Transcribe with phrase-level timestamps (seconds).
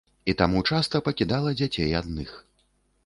[0.31, 2.33] І таму часта пакідала дзяцей адных.